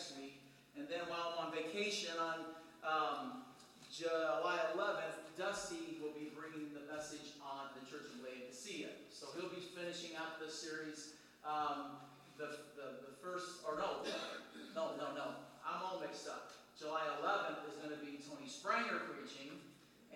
[0.00, 0.40] next week.
[0.80, 3.44] And then while I'm on vacation on um,
[3.92, 8.88] July 11th, Dusty will be bringing the message on the Church of Laodicea.
[9.12, 11.20] So he'll be finishing out the series.
[11.44, 12.00] Um,
[12.40, 14.00] the, the, the first, or no,
[14.72, 15.36] no, no, no.
[15.68, 16.48] I'm all mixed up.
[16.80, 19.52] July 11th is going to be Tony Spranger preaching.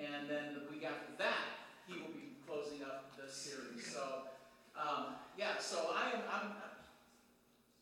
[0.00, 3.84] And then the week after that, he will be closing up the series.
[3.84, 4.32] So,
[4.80, 6.48] um, yeah, so I am, I'm,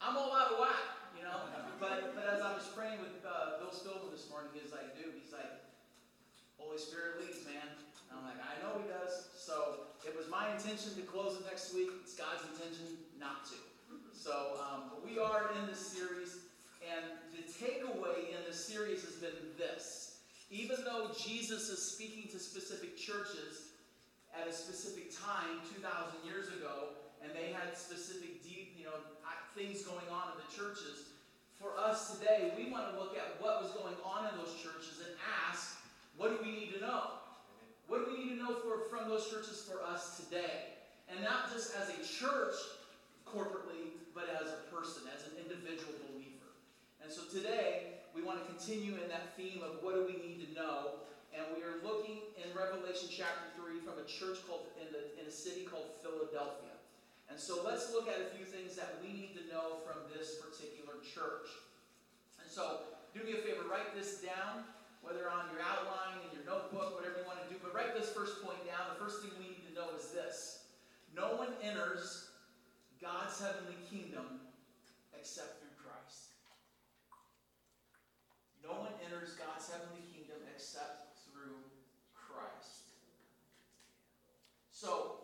[0.02, 1.38] I'm all out of whack, you know.
[1.78, 5.14] But, but as I was praying with uh, Bill Stillman this morning, he's like, dude,
[5.14, 5.62] he's like,
[6.58, 7.62] Holy Spirit leads, man.
[8.10, 9.30] And I'm like, I know he does.
[9.38, 11.90] So it was my intention to close it next week.
[12.02, 13.58] It's God's intention not to.
[14.14, 16.42] So um, we are in this series,
[16.82, 20.22] and the takeaway in the series has been this.
[20.50, 23.74] Even though Jesus is speaking to specific churches
[24.34, 25.86] at a specific time, 2,000
[26.24, 28.98] years ago, and they had specific deep, you know,
[29.54, 31.11] things going on in the churches,
[31.62, 34.98] for us today, we want to look at what was going on in those churches
[34.98, 35.14] and
[35.46, 35.78] ask,
[36.18, 37.22] what do we need to know?
[37.86, 40.74] What do we need to know for, from those churches for us today?
[41.06, 42.58] And not just as a church
[43.22, 46.50] corporately, but as a person, as an individual believer.
[46.98, 50.42] And so today, we want to continue in that theme of what do we need
[50.42, 50.98] to know.
[51.30, 55.30] And we are looking in Revelation chapter 3 from a church called in, the, in
[55.30, 56.71] a city called Philadelphia.
[57.32, 60.36] And so let's look at a few things that we need to know from this
[60.36, 61.48] particular church.
[62.36, 62.84] And so
[63.16, 64.68] do me a favor, write this down
[65.00, 67.58] whether on your outline, in your notebook, whatever you want to do.
[67.58, 68.86] But write this first point down.
[68.94, 70.68] The first thing we need to know is this
[71.16, 72.30] No one enters
[73.02, 74.44] God's heavenly kingdom
[75.16, 76.36] except through Christ.
[78.62, 81.58] No one enters God's heavenly kingdom except through
[82.14, 82.94] Christ.
[84.70, 85.21] So,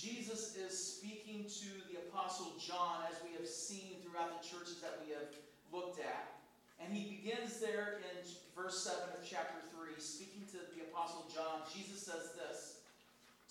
[0.00, 4.96] Jesus is speaking to the Apostle John, as we have seen throughout the churches that
[5.04, 5.28] we have
[5.68, 6.40] looked at.
[6.80, 8.24] And he begins there in
[8.56, 11.68] verse 7 of chapter 3, speaking to the Apostle John.
[11.68, 12.80] Jesus says this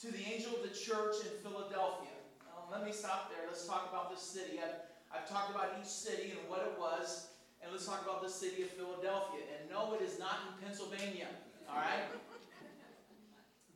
[0.01, 2.17] To the angel of the church in Philadelphia.
[2.49, 3.45] Now, let me stop there.
[3.45, 4.57] Let's talk about this city.
[4.57, 4.81] I've,
[5.13, 7.29] I've talked about each city and what it was.
[7.61, 9.45] And let's talk about the city of Philadelphia.
[9.53, 11.29] And no, it is not in Pennsylvania.
[11.69, 12.09] All right?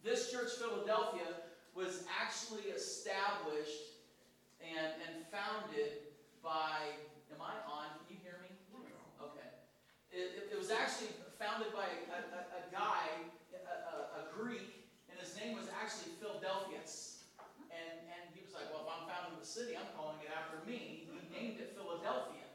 [0.04, 1.43] this church, Philadelphia,
[1.76, 3.98] was actually established
[4.62, 6.14] and, and founded
[6.46, 6.94] by.
[7.34, 7.90] Am I on?
[8.06, 8.54] Can you hear me?
[9.18, 9.50] Okay.
[10.14, 11.10] It, it, was actually
[11.42, 13.10] founded by a, a, a guy,
[13.58, 17.26] a, a, Greek, and his name was actually Philadelphus.
[17.74, 20.62] And, and he was like, well, if I'm founding the city, I'm calling it after
[20.70, 21.10] me.
[21.10, 22.46] He named it Philadelphia.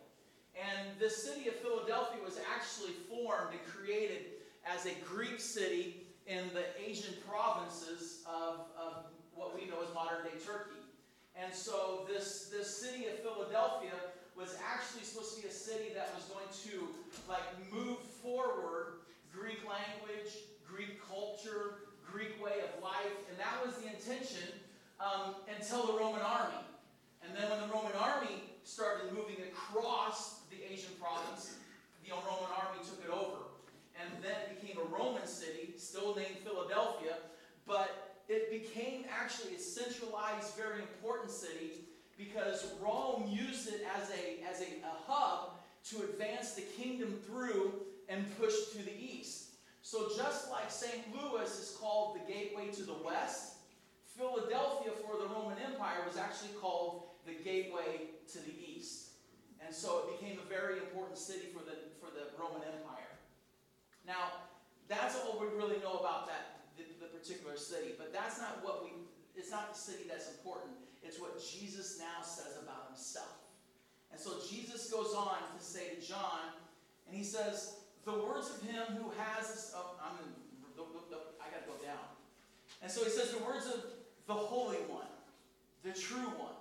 [0.55, 6.45] And the city of Philadelphia was actually formed and created as a Greek city in
[6.53, 10.79] the Asian provinces of, of what we know as modern day Turkey.
[11.35, 13.97] And so this, this city of Philadelphia
[14.37, 16.89] was actually supposed to be a city that was going to
[17.29, 19.01] like move forward
[19.33, 20.35] Greek language,
[20.67, 24.53] Greek culture, Greek way of life, and that was the intention
[25.01, 26.63] um, until the Roman army.
[27.23, 31.57] And then when the Roman army started moving across the Asian province,
[32.05, 33.49] the Roman army took it over.
[34.01, 37.19] And then it became a Roman city, still named Philadelphia,
[37.67, 41.85] but it became actually a centralized, very important city
[42.17, 45.59] because Rome used it as a, as a, a hub
[45.91, 47.73] to advance the kingdom through
[48.09, 49.51] and push to the east.
[49.83, 51.05] So, just like St.
[51.15, 53.55] Louis is called the gateway to the west,
[54.17, 59.11] Philadelphia for the Roman Empire was actually called the gateway to the east.
[59.65, 63.13] And so it became a very important city for the, for the Roman Empire.
[64.07, 64.33] Now,
[64.89, 68.85] that's all we really know about that the, the particular city, but that's not what
[68.85, 68.91] we
[69.37, 70.75] it's not the city that's important.
[71.03, 73.39] It's what Jesus now says about himself.
[74.11, 76.59] And so Jesus goes on to say to John,
[77.07, 79.73] and he says, The words of him who has.
[79.77, 80.33] Oh, I'm in,
[81.41, 82.03] I got to go down.
[82.83, 83.85] And so he says, The words of
[84.27, 85.07] the Holy One,
[85.85, 86.59] the true one,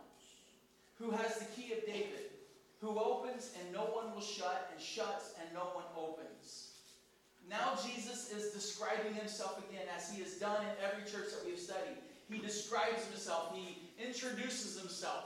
[1.00, 2.32] who has the key of David,
[2.80, 6.67] who opens and no one will shut, and shuts and no one opens.
[7.50, 11.60] Now Jesus is describing himself again as he has done in every church that we've
[11.60, 11.98] studied.
[12.30, 15.26] He describes himself, he introduces himself.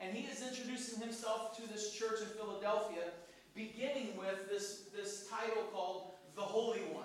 [0.00, 3.02] And he is introducing himself to this church in Philadelphia,
[3.54, 7.04] beginning with this, this title called the Holy One.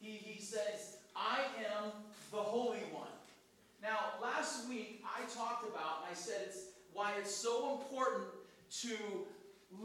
[0.00, 1.40] He, he says, I
[1.74, 1.92] am
[2.30, 3.06] the Holy One.
[3.82, 8.28] Now, last week I talked about, and I said it's why it's so important
[8.82, 8.96] to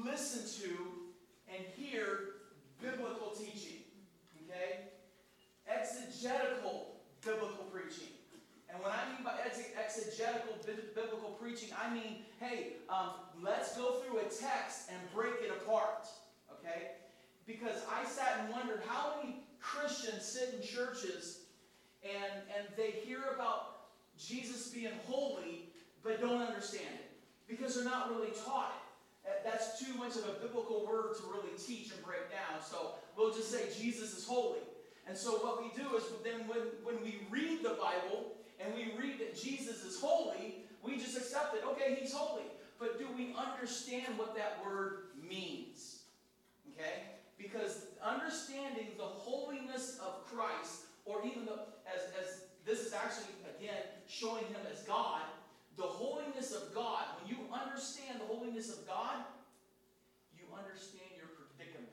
[0.03, 0.77] listen to
[1.53, 2.19] and hear
[2.81, 3.82] biblical teaching.
[4.53, 4.79] Okay?
[5.67, 6.95] Exegetical
[7.25, 8.13] biblical preaching.
[8.69, 10.55] And what I mean by exegetical
[10.95, 13.11] biblical preaching, I mean, hey, um,
[13.41, 16.07] let's go through a text and break it apart.
[16.51, 16.91] Okay?
[17.45, 21.41] Because I sat and wondered how many Christians sit in churches
[22.03, 25.69] and, and they hear about Jesus being holy
[26.03, 27.11] but don't understand it
[27.47, 28.82] because they're not really taught it.
[29.43, 32.61] That's too much of a biblical word to really teach and break down.
[32.61, 34.59] So we'll just say Jesus is holy.
[35.07, 38.93] And so what we do is then when, when we read the Bible and we
[38.99, 41.63] read that Jesus is holy, we just accept it.
[41.71, 42.43] Okay, he's holy.
[42.79, 46.03] But do we understand what that word means?
[46.73, 47.03] Okay?
[47.37, 53.27] Because understanding the holiness of Christ, or even the, as, as this is actually,
[53.57, 55.21] again, showing him as God,
[55.75, 59.25] the holiness of God, when you understand the holiness of God,
[60.37, 61.89] you understand your predicament.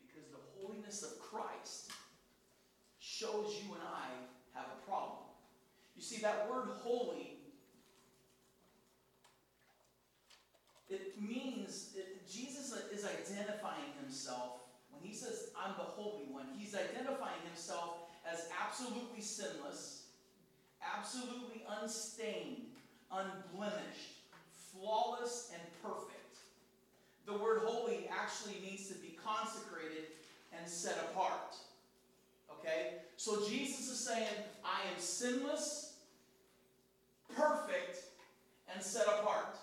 [0.00, 1.90] Because the holiness of Christ
[3.00, 5.24] shows you and I have a problem.
[5.96, 7.38] You see, that word holy,
[10.88, 14.60] it means, it, Jesus is identifying himself.
[14.90, 19.95] When he says, I'm the Holy One, he's identifying himself as absolutely sinless
[20.98, 22.66] absolutely unstained,
[23.10, 24.14] unblemished,
[24.72, 26.12] flawless, and perfect.
[27.26, 30.04] The word holy actually means to be consecrated
[30.56, 31.56] and set apart.
[32.52, 32.94] Okay?
[33.16, 34.28] So Jesus is saying,
[34.64, 35.94] I am sinless,
[37.34, 38.04] perfect,
[38.72, 39.56] and set apart.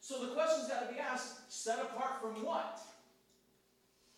[0.00, 2.80] So the question's got to be asked set apart from what?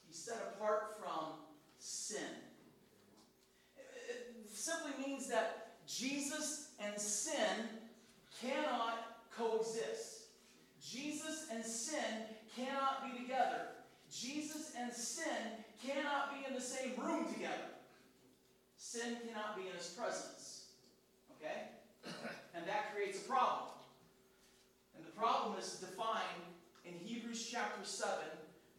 [0.07, 1.33] He's set apart from
[1.79, 2.23] sin.
[3.77, 5.60] It simply means that
[6.01, 7.69] Jesus and sin
[8.41, 10.29] cannot coexist.
[10.83, 12.25] Jesus and sin
[12.57, 13.67] cannot be together.
[14.11, 15.27] Jesus and sin
[15.87, 17.69] cannot be in the same room together.
[18.79, 20.65] Sin cannot be in his presence.
[21.37, 21.69] Okay?
[22.55, 23.71] And that creates a problem.
[24.97, 26.43] And the problem is defined
[26.85, 28.11] in Hebrews chapter 7,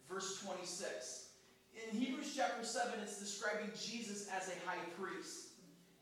[0.09, 1.29] verse 26.
[1.73, 5.50] In Hebrews chapter 7, it's describing Jesus as a high priest.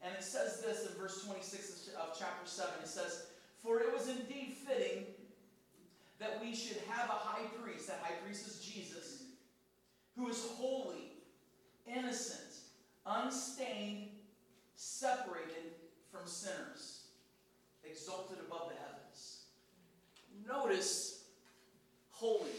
[0.01, 2.71] And it says this in verse 26 of chapter 7.
[2.81, 3.27] It says,
[3.61, 5.05] For it was indeed fitting
[6.19, 9.23] that we should have a high priest, that high priest is Jesus,
[10.15, 11.13] who is holy,
[11.87, 12.53] innocent,
[13.05, 14.09] unstained,
[14.75, 15.73] separated
[16.11, 17.03] from sinners,
[17.83, 19.43] exalted above the heavens.
[20.47, 21.23] Notice
[22.09, 22.49] holy,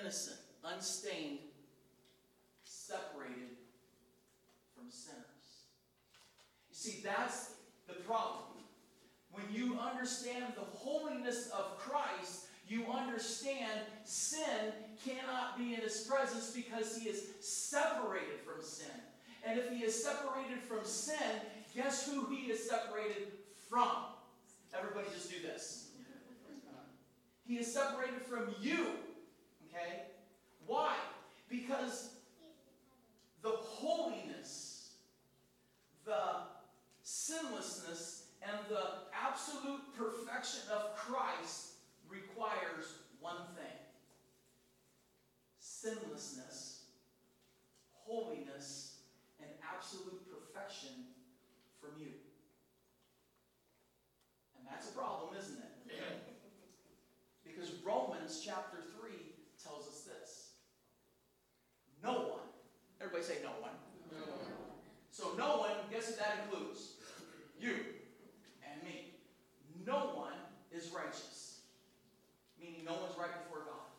[0.00, 1.38] innocent, unstained,
[2.64, 3.56] separated
[4.74, 5.30] from sinners.
[6.80, 7.56] See, that's
[7.88, 8.44] the problem.
[9.32, 14.72] When you understand the holiness of Christ, you understand sin
[15.04, 18.98] cannot be in his presence because he is separated from sin.
[19.44, 21.18] And if he is separated from sin,
[21.74, 23.28] guess who he is separated
[23.68, 23.90] from?
[24.74, 25.90] Everybody just do this.
[27.46, 28.86] He is separated from you.
[29.68, 30.04] Okay?
[30.66, 30.94] Why?
[31.50, 32.14] Because
[33.42, 34.92] the holiness,
[36.06, 36.14] the
[37.20, 41.72] sinlessness and the absolute perfection of Christ
[42.08, 43.76] requires one thing
[45.58, 46.84] sinlessness,
[47.92, 48.96] holiness,
[49.40, 50.88] and absolute perfection
[51.80, 52.12] from you.
[54.56, 55.92] And that's a problem, isn't it?
[57.44, 59.10] Because Romans chapter 3
[59.62, 60.50] tells us this.
[62.02, 62.48] No one,
[63.00, 63.76] everybody say no one.
[64.10, 64.50] No one.
[65.10, 66.89] So no one, guess what that includes?
[67.60, 67.76] You
[68.64, 69.12] and me.
[69.86, 70.38] No one
[70.72, 71.60] is righteous,
[72.58, 73.90] meaning no one's right before God.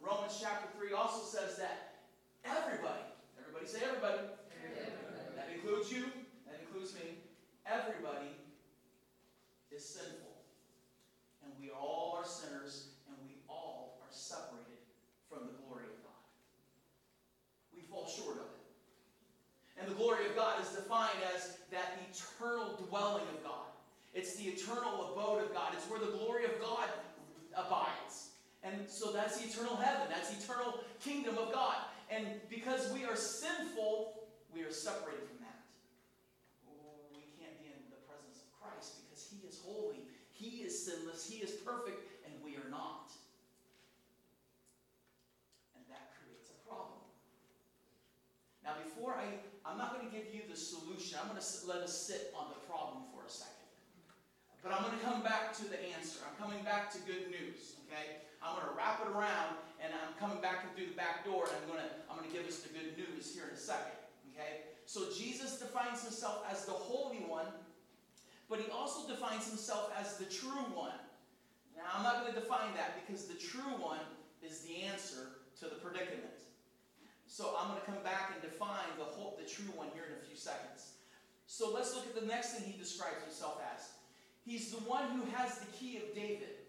[0.00, 1.96] Romans chapter 3 also says that
[2.44, 3.02] everybody,
[3.40, 4.18] everybody say everybody,
[4.52, 5.34] everybody.
[5.34, 6.04] that includes you,
[6.46, 7.18] that includes me,
[7.66, 8.30] everybody
[9.74, 10.36] is sinful.
[11.42, 14.84] And we all are sinners, and we all are separated
[15.28, 16.24] from the glory of God.
[17.74, 18.64] We fall short of it.
[19.80, 23.66] And the glory of God is defined as that eternal dwelling of God.
[24.14, 25.72] It's the eternal abode of God.
[25.74, 26.88] It's where the glory of God
[27.52, 28.32] abides.
[28.64, 30.08] And so that's the eternal heaven.
[30.08, 31.76] That's the eternal kingdom of God.
[32.10, 35.60] And because we are sinful, we are separated from that.
[36.68, 40.72] Oh, we can't be in the presence of Christ because He is holy, He is
[40.72, 43.12] sinless, He is perfect, and we are not.
[45.76, 47.04] And that creates a problem.
[48.64, 51.18] Now, before I I'm not going to give you the solution.
[51.20, 53.64] I'm going to let us sit on the problem for a second.
[54.64, 56.24] But I'm going to come back to the answer.
[56.24, 58.24] I'm coming back to good news, okay?
[58.40, 61.52] I'm going to wrap it around, and I'm coming back through the back door, and
[61.52, 63.92] I'm going to I'm going to give us the good news here in a second.
[64.32, 64.64] Okay?
[64.88, 67.52] So Jesus defines himself as the Holy One,
[68.48, 70.96] but he also defines himself as the true one.
[71.76, 74.00] Now, I'm not going to define that because the true one
[74.40, 76.40] is the answer to the predicament.
[77.26, 80.16] So I'm going to come back and define the whole, the true one here in
[80.16, 80.96] a few seconds.
[81.44, 83.92] So let's look at the next thing he describes himself as.
[84.44, 86.60] He's the one who has the key of David,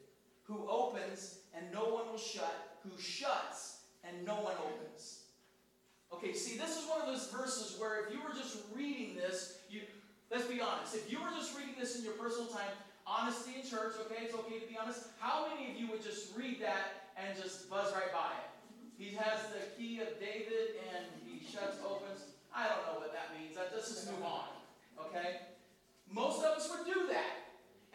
[0.43, 5.23] who opens and no one will shut, who shuts and no one opens.
[6.13, 9.59] Okay, see, this is one of those verses where if you were just reading this,
[9.69, 9.81] you
[10.31, 12.71] let's be honest, if you were just reading this in your personal time,
[13.05, 15.07] honesty in church, okay, it's okay to be honest.
[15.19, 18.49] How many of you would just read that and just buzz right by it?
[18.97, 22.23] He has the key of David and he shuts, opens.
[22.55, 23.57] I don't know what that means.
[23.57, 24.47] Let's just move on.
[25.07, 25.51] Okay?
[26.09, 27.44] Most of us would do that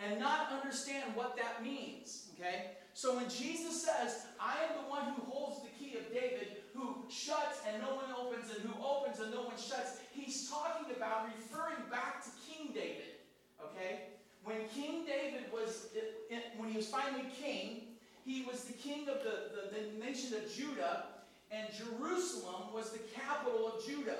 [0.05, 2.31] and not understand what that means.
[2.39, 2.73] Okay?
[2.95, 7.05] So when Jesus says, I am the one who holds the key of David, who
[7.09, 11.29] shuts and no one opens, and who opens and no one shuts, he's talking about
[11.37, 13.21] referring back to King David.
[13.63, 14.01] Okay?
[14.45, 15.89] When King David was,
[16.57, 17.83] when he was finally king,
[18.25, 21.05] he was the king of the, the, the nation of Judah,
[21.51, 24.19] and Jerusalem was the capital of Judah.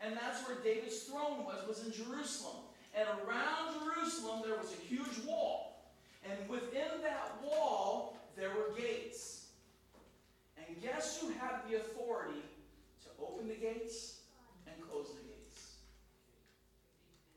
[0.00, 2.56] And that's where David's throne was, was in Jerusalem.
[2.94, 5.92] And around Jerusalem, there was a huge wall.
[6.28, 9.46] And within that wall, there were gates.
[10.58, 12.42] And guess who had the authority
[13.02, 14.20] to open the gates
[14.66, 15.76] and close the gates?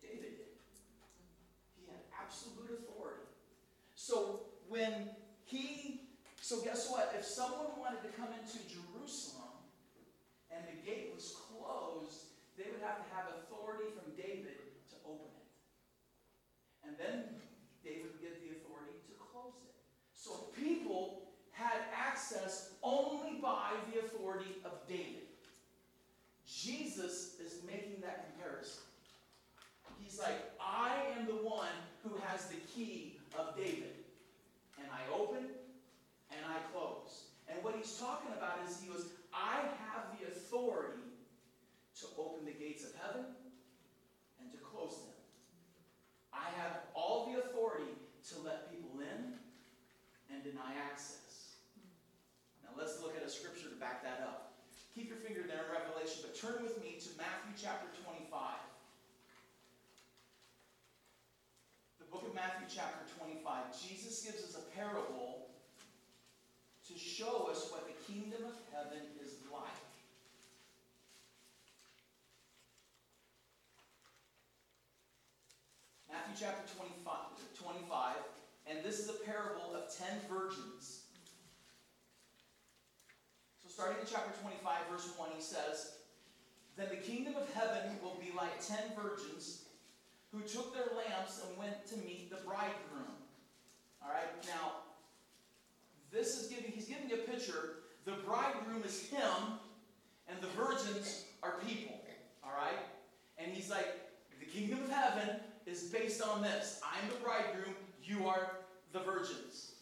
[0.02, 0.54] David did.
[1.78, 3.24] He had absolute authority.
[3.96, 5.10] So when
[5.46, 6.02] he,
[6.42, 7.14] so guess what?
[7.18, 9.54] If someone wanted to come into Jerusalem
[10.52, 12.26] and the gate was closed,
[12.58, 14.58] they would have to have authority from David
[14.90, 16.88] to open it.
[16.88, 17.24] And then
[17.84, 19.76] David would get the authority to close it.
[20.14, 25.30] So people had access only by the authority of David.
[26.48, 28.82] Jesus is making that comparison.
[30.00, 33.94] He's like, I am the one who has the key of David
[34.78, 35.46] and I open
[36.32, 37.32] and I close.
[37.48, 41.02] And what he's talking about is he goes, I have the authority
[42.00, 43.26] to open the gates of heaven
[44.42, 45.16] and to close them.
[46.34, 47.94] I have all the authority
[48.30, 49.38] to let people in
[50.34, 51.58] and deny access.
[52.64, 54.54] Now let's look at a scripture to back that up.
[54.96, 58.62] Keep your finger there in Revelation, but turn with me to Matthew chapter 25.
[62.14, 65.48] book of Matthew, chapter 25, Jesus gives us a parable
[66.86, 69.64] to show us what the kingdom of heaven is like.
[76.12, 77.16] Matthew chapter 25,
[77.56, 78.16] 25,
[78.68, 81.04] and this is a parable of ten virgins.
[83.62, 85.94] So, starting in chapter 25, verse 1, he says,
[86.76, 89.62] Then the kingdom of heaven will be like ten virgins
[90.34, 93.13] who took their lamps and went to meet the bridegroom.
[94.02, 94.72] All right, now,
[96.12, 97.75] this is giving, he's giving a picture.
[98.06, 99.60] The bridegroom is him,
[100.28, 101.96] and the virgins are people.
[102.44, 102.80] All right?
[103.38, 103.88] And he's like,
[104.40, 108.58] the kingdom of heaven is based on this I'm the bridegroom, you are
[108.92, 109.74] the virgins.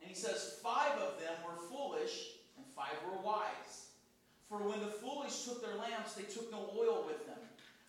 [0.00, 3.90] And he says, Five of them were foolish, and five were wise.
[4.48, 7.31] For when the foolish took their lamps, they took no oil with them.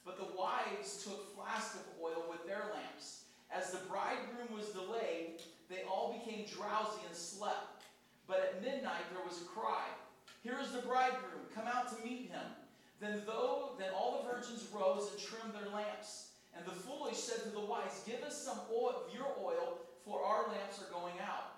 [0.06, 3.24] But the wives took flasks of oil with their lamps.
[3.52, 7.84] As the bridegroom was delayed, they all became drowsy and slept.
[8.28, 9.86] But at midnight there was a cry,
[10.42, 12.46] Here is the bridegroom, come out to meet him.
[13.00, 16.32] Then though then all the virgins rose and trimmed their lamps.
[16.56, 20.24] And the foolish said to the wise, Give us some oil, of your oil, for
[20.24, 21.56] our lamps are going out.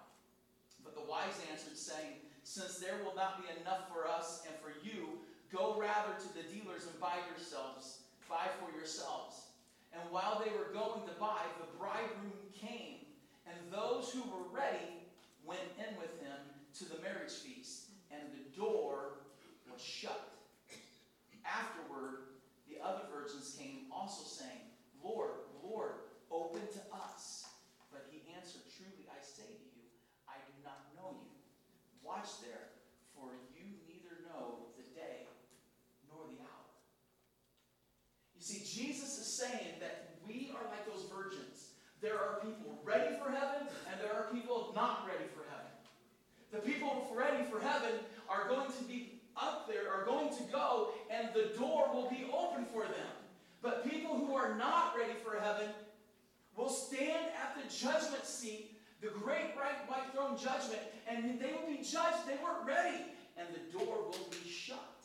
[0.84, 4.72] But the wise answered, saying, Since there will not be enough for us and for
[4.88, 5.20] you,
[5.52, 9.46] go rather to the dealers and buy yourselves Buy for yourselves.
[9.94, 13.06] And while they were going to buy, the bridegroom came,
[13.48, 15.08] and those who were ready
[15.46, 16.38] went in with him
[16.80, 19.24] to the marriage feast, and the door
[19.72, 20.32] was shut.
[21.46, 22.36] Afterward,
[22.68, 24.66] the other virgins came also saying,
[25.04, 27.46] Lord, Lord, open to us.
[27.92, 29.86] But he answered, Truly I say to you,
[30.28, 31.32] I do not know you.
[32.04, 32.66] Watch there
[38.46, 41.74] See, Jesus is saying that we are like those virgins.
[42.00, 45.72] There are people ready for heaven, and there are people not ready for heaven.
[46.52, 47.92] The people ready for heaven
[48.30, 52.28] are going to be up there, are going to go, and the door will be
[52.32, 53.16] open for them.
[53.62, 55.70] But people who are not ready for heaven
[56.56, 58.72] will stand at the judgment seat.
[59.02, 59.54] the great
[59.88, 62.26] white throne judgment, and they will be judged.
[62.28, 63.06] They weren't ready,
[63.38, 65.02] and the door will be shut.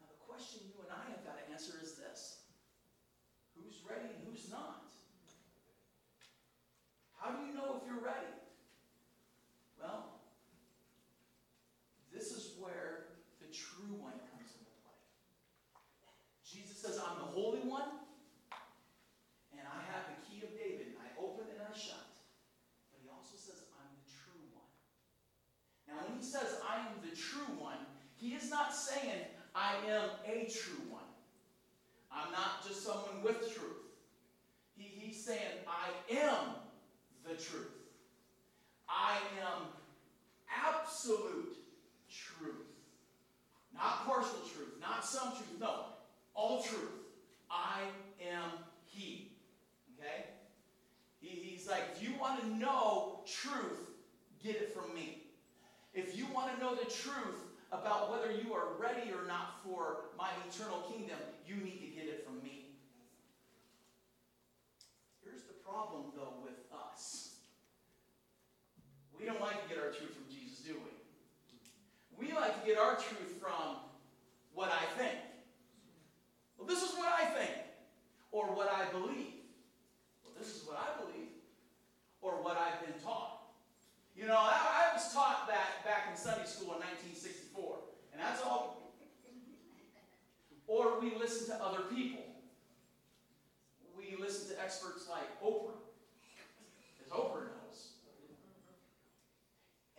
[0.00, 2.38] Now, the question you and I have got to answer is this
[3.54, 4.88] Who's ready and who's not?
[7.20, 8.32] How do you know if you're ready?
[9.80, 10.24] Well,
[12.12, 14.96] this is where the true one comes into play.
[16.48, 18.00] Jesus says, I'm the Holy One.
[19.52, 22.08] And I have the key of David, I open and I shut.
[22.90, 24.72] But he also says, I'm the true one.
[25.88, 27.84] Now, when he says, I am the true one,
[28.16, 31.10] he is not saying, I am a true one.
[32.10, 33.84] I'm not just someone with truth.
[34.76, 36.54] He, he's saying, I am
[37.28, 37.68] the truth.
[38.88, 39.66] I am
[40.48, 41.56] absolute
[42.08, 42.54] truth.
[43.74, 45.60] Not partial truth, not some truth.
[45.60, 45.84] No,
[46.34, 46.90] all truth.
[47.50, 47.82] I
[48.30, 48.50] am
[48.86, 49.32] He.
[49.98, 50.24] Okay?
[51.20, 53.90] He, he's like, if you want to know truth,
[54.42, 55.22] get it from me.
[55.94, 57.40] If you want to know the truth
[57.72, 62.04] about whether you are ready or not for my eternal kingdom, you need to get
[62.06, 62.66] it from me.
[65.24, 67.28] Here's the problem, though, with us
[69.18, 72.26] we don't like to get our truth from Jesus, do we?
[72.26, 73.82] We like to get our truth from
[74.54, 75.18] what I think.
[76.56, 77.50] Well, this is what I think,
[78.30, 79.42] or what I believe.
[80.22, 81.28] Well, this is what I believe,
[82.20, 83.38] or what I've been taught.
[84.16, 87.78] You know, I, I was taught that back in Sunday school in 1964,
[88.12, 88.76] and that's all.
[90.66, 92.24] Or we listen to other people.
[93.96, 95.78] We listen to experts like Oprah,
[97.04, 97.58] as Oprah knows.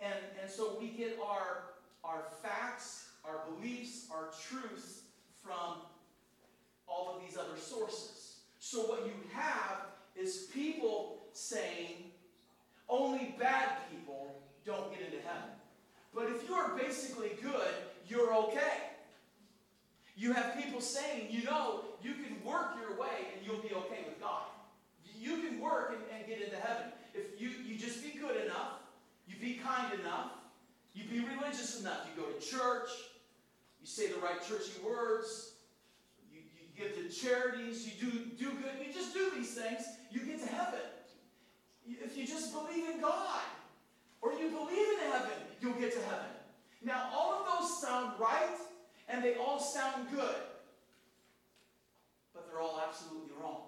[0.02, 1.63] And, and so we get our,
[2.03, 5.01] our facts, our beliefs, our truths
[5.43, 5.81] from
[6.87, 8.37] all of these other sources.
[8.59, 12.11] So what you have is people saying,
[12.87, 15.49] only bad people don't get into heaven.
[16.13, 17.73] But if you are basically good,
[18.07, 18.89] you're okay.
[20.17, 24.03] You have people saying, you know, you can work your way and you'll be okay
[24.05, 24.43] with God.
[25.17, 26.91] You can work and, and get into heaven.
[27.13, 28.79] If you, you just be good enough,
[29.27, 30.31] you be kind enough,
[30.93, 32.89] you be religious enough, you go to church,
[33.79, 35.53] you say the right churchy words,
[36.31, 40.21] you, you give to charities, you do, do good, you just do these things, you
[40.21, 40.79] get to heaven
[41.89, 43.41] if you just believe in God
[44.21, 45.31] or you believe in heaven,
[45.62, 46.25] you'll get to heaven.
[46.83, 48.57] Now, all of those sound right
[49.07, 50.35] and they all sound good,
[52.33, 53.63] but they're all absolutely wrong.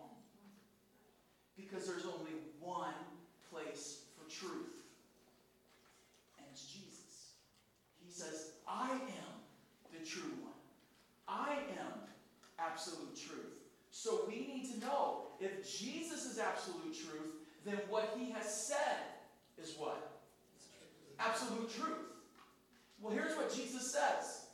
[1.55, 2.93] Because there's only one
[3.51, 4.83] place for truth,
[6.37, 7.33] and it's Jesus.
[8.03, 10.53] He says, I am the true one,
[11.27, 11.99] I am
[12.57, 13.57] absolute truth.
[13.89, 17.33] So we need to know if Jesus is absolute truth,
[17.65, 18.97] then what he has said
[19.61, 20.19] is what?
[21.19, 21.97] Absolute truth.
[23.01, 24.45] Well, here's what Jesus says.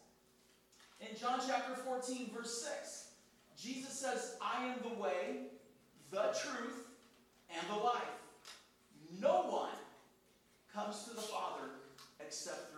[1.00, 3.10] In John chapter 14, verse 6,
[3.56, 5.48] Jesus says, I am the way,
[6.12, 6.88] the truth,
[7.50, 8.02] and the life.
[9.22, 9.76] No one
[10.74, 11.70] comes to the Father
[12.20, 12.77] except through.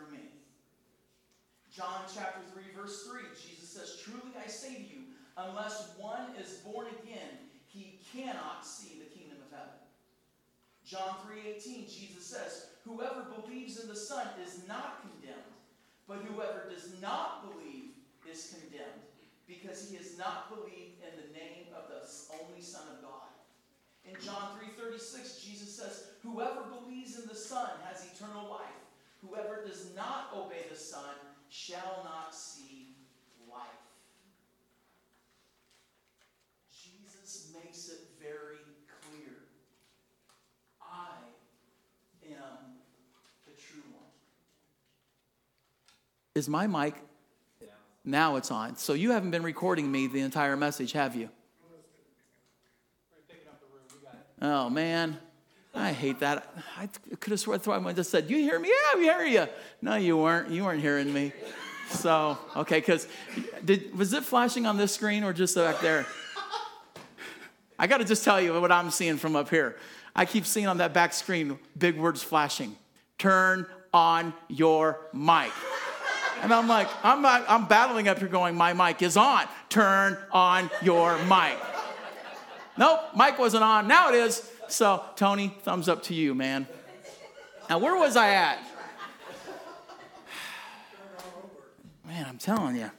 [1.75, 5.03] John chapter 3, verse 3, Jesus says, Truly I say to you,
[5.37, 9.79] unless one is born again, he cannot see the kingdom of heaven.
[10.89, 15.53] John 3:18, Jesus says, "Whoever believes in the Son is not condemned,
[16.07, 17.93] but whoever does not believe
[18.27, 19.03] is condemned,
[19.45, 22.09] because he has not believed in the name of the
[22.41, 23.29] only Son of God."
[24.03, 28.73] In John 3:36, Jesus says, "Whoever believes in the Son has eternal life.
[29.21, 31.13] Whoever does not obey the Son
[31.49, 32.95] shall not see
[33.51, 33.65] life."
[36.71, 38.59] Jesus makes it very
[39.01, 39.35] clear
[40.81, 41.15] I
[42.25, 42.79] am
[43.45, 44.11] the true one.
[46.35, 46.95] Is my mic?
[48.05, 48.75] Now it's on.
[48.75, 51.29] So you haven't been recording me the entire message, have you?
[54.41, 55.19] Oh, man.
[55.79, 56.53] I hate that.
[56.77, 56.89] I
[57.19, 58.69] could have sworn I just said, You hear me?
[58.69, 59.47] Yeah, we hear you.
[59.81, 60.51] No, you weren't.
[60.51, 61.31] You weren't hearing me.
[61.89, 63.07] So, okay, because
[63.95, 66.05] was it flashing on this screen or just back there?
[67.79, 69.77] I got to just tell you what I'm seeing from up here.
[70.15, 72.75] I keep seeing on that back screen big words flashing.
[73.17, 75.51] Turn on your mic.
[76.41, 79.45] And I'm like, I'm, not, I'm battling up here going, my mic is on.
[79.69, 81.57] Turn on your mic.
[82.77, 83.87] Nope, mic wasn't on.
[83.87, 84.49] Now it is.
[84.69, 86.67] So, Tony, thumbs up to you, man.
[87.69, 88.59] Now, where was I at?
[92.07, 92.89] Man, I'm telling you.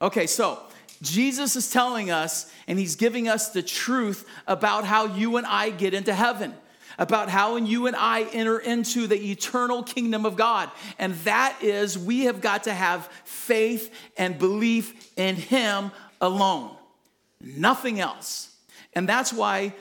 [0.00, 0.60] Okay, so
[1.02, 5.70] Jesus is telling us, and he's giving us the truth about how you and I
[5.70, 6.54] get into heaven
[6.98, 10.70] about how you and I enter into the eternal kingdom of God.
[10.98, 16.76] And that is, we have got to have faith and belief in Him alone,
[17.40, 18.54] nothing else.
[18.92, 19.74] And that's why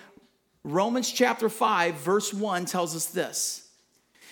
[0.64, 3.68] Romans chapter 5, verse 1 tells us this.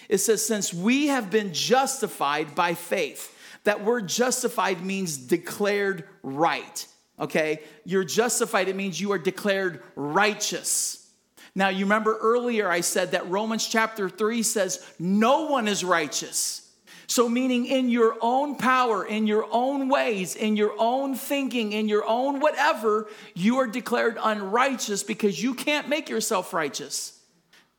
[0.09, 6.85] It says, Since we have been justified by faith, that word justified means declared right.
[7.19, 7.61] Okay?
[7.85, 11.11] You're justified, it means you are declared righteous.
[11.55, 16.66] Now, you remember earlier I said that Romans chapter 3 says, No one is righteous.
[17.09, 21.87] So, meaning in your own power, in your own ways, in your own thinking, in
[21.87, 27.17] your own whatever, you are declared unrighteous because you can't make yourself righteous.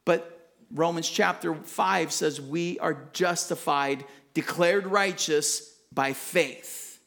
[0.06, 6.98] But Romans chapter 5 says we are justified, declared righteous by faith.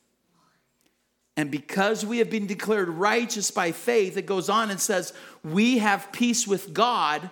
[1.35, 5.79] And because we have been declared righteous by faith, it goes on and says, we
[5.79, 7.31] have peace with God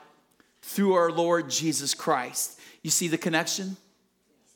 [0.64, 2.60] through our Lord Jesus Christ.
[2.82, 3.78] You see the connection?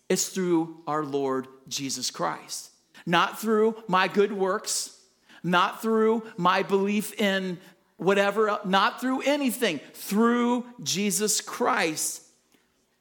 [0.09, 2.71] It's through our Lord Jesus Christ.
[3.05, 4.99] Not through my good works,
[5.43, 7.59] not through my belief in
[7.97, 12.21] whatever, not through anything, through Jesus Christ.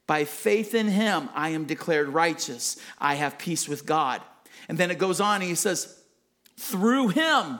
[0.07, 2.77] By faith in him, I am declared righteous.
[2.99, 4.21] I have peace with God.
[4.67, 6.01] And then it goes on and he says,
[6.57, 7.59] through him,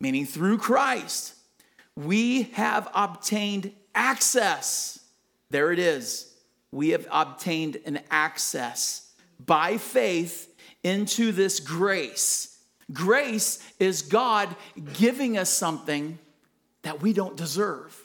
[0.00, 1.34] meaning through Christ,
[1.96, 4.98] we have obtained access.
[5.50, 6.33] There it is.
[6.74, 12.58] We have obtained an access by faith into this grace.
[12.92, 14.54] Grace is God
[14.94, 16.18] giving us something
[16.82, 17.96] that we don't deserve.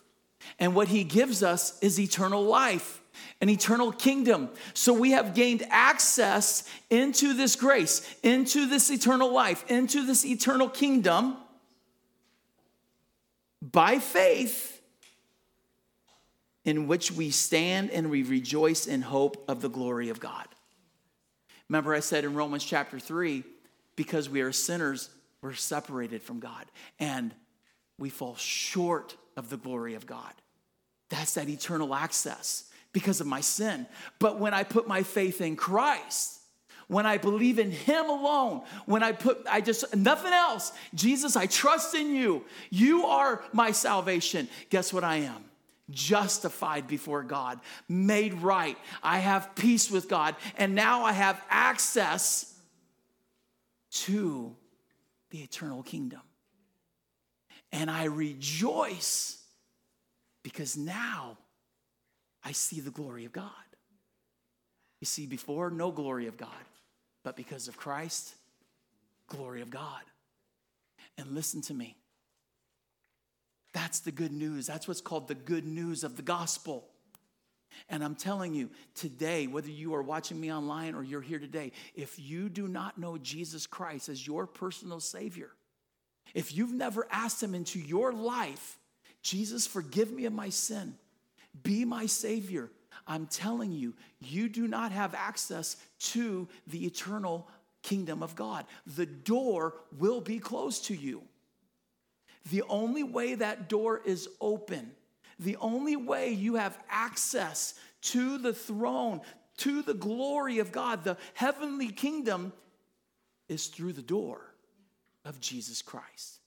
[0.59, 3.01] And what he gives us is eternal life
[3.41, 4.49] an eternal kingdom.
[4.73, 10.69] So we have gained access into this grace, into this eternal life, into this eternal
[10.69, 11.37] kingdom
[13.61, 14.78] by faith
[16.65, 20.47] in which we stand and we rejoice in hope of the glory of God.
[21.69, 23.43] Remember, I said in Romans chapter 3
[23.95, 25.09] because we are sinners,
[25.41, 26.65] we're separated from God
[26.99, 27.33] and
[27.97, 30.33] we fall short of the glory of God.
[31.09, 33.85] That's that eternal access because of my sin.
[34.19, 36.39] But when I put my faith in Christ,
[36.87, 41.45] when I believe in Him alone, when I put, I just, nothing else, Jesus, I
[41.45, 42.43] trust in you.
[42.71, 44.49] You are my salvation.
[44.71, 45.48] Guess what I am?
[45.89, 48.77] Justified before God, made right.
[49.01, 52.53] I have peace with God, and now I have access
[53.91, 54.55] to
[55.31, 56.21] the eternal kingdom.
[57.71, 59.41] And I rejoice
[60.43, 61.37] because now
[62.43, 63.51] I see the glory of God.
[64.99, 66.49] You see, before, no glory of God,
[67.23, 68.33] but because of Christ,
[69.27, 70.01] glory of God.
[71.17, 71.98] And listen to me.
[73.73, 74.67] That's the good news.
[74.67, 76.85] That's what's called the good news of the gospel.
[77.87, 81.71] And I'm telling you, today, whether you are watching me online or you're here today,
[81.95, 85.51] if you do not know Jesus Christ as your personal Savior,
[86.33, 88.77] if you've never asked Him into your life,
[89.21, 90.95] Jesus, forgive me of my sin.
[91.63, 92.69] Be my Savior.
[93.07, 97.47] I'm telling you, you do not have access to the eternal
[97.81, 98.65] kingdom of God.
[98.85, 101.23] The door will be closed to you.
[102.49, 104.91] The only way that door is open,
[105.37, 109.21] the only way you have access to the throne,
[109.57, 112.53] to the glory of God, the heavenly kingdom,
[113.47, 114.53] is through the door
[115.25, 116.39] of Jesus Christ.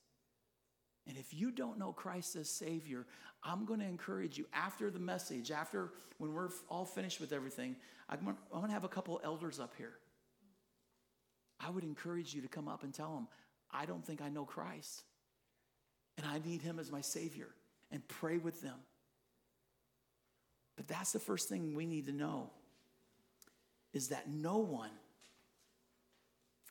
[1.07, 3.07] And if you don't know Christ as Savior,
[3.43, 7.77] I'm going to encourage you after the message, after when we're all finished with everything,
[8.09, 9.95] I'm going to have a couple elders up here.
[11.59, 13.29] I would encourage you to come up and tell them,
[13.71, 15.03] I don't think I know Christ,
[16.17, 17.49] and I need Him as my Savior,
[17.91, 18.79] and pray with them.
[20.77, 22.51] But that's the first thing we need to know
[23.93, 24.91] is that no one